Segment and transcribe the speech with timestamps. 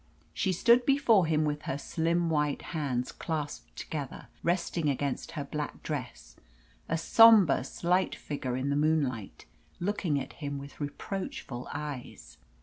[0.33, 5.83] She stood before him with her slim white hands clasped together, resting against her black
[5.83, 6.37] dress,
[6.89, 9.45] a sombre, slight young figure in the moonlight,
[9.79, 12.39] looking at him with reproachful eyes.